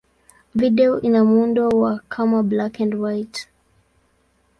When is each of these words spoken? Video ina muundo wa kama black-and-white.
Video 0.55 1.01
ina 1.01 1.23
muundo 1.23 1.69
wa 1.69 1.93
kama 2.09 2.39
black-and-white. 2.49 3.39